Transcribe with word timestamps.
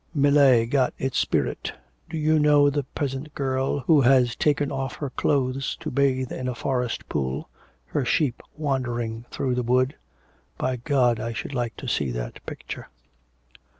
Millet 0.15 0.71
got 0.71 0.95
its 0.97 1.19
spirit. 1.19 1.73
Do 2.09 2.17
you 2.17 2.39
know 2.39 2.71
the 2.71 2.81
peasant 2.85 3.35
girl 3.35 3.81
who 3.81 4.01
has 4.01 4.35
taken 4.35 4.71
off 4.71 4.95
her 4.95 5.11
clothes 5.11 5.77
to 5.79 5.91
bathe 5.91 6.31
in 6.31 6.47
a 6.47 6.55
forest 6.55 7.07
pool, 7.07 7.49
her 7.85 8.03
sheep 8.03 8.41
wandering 8.57 9.25
through 9.29 9.53
the 9.53 9.61
wood? 9.61 9.93
By 10.57 10.77
God! 10.77 11.19
I 11.19 11.33
should 11.33 11.53
like 11.53 11.73
you 11.79 11.87
to 11.87 11.93
see 11.93 12.09
that 12.13 12.43
picture.' 12.47 12.87